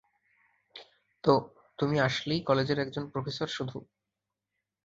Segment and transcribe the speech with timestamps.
[1.23, 1.33] তো,
[1.79, 3.77] তুমি আসলেই কলেজের একজন প্রফেসর শুধু?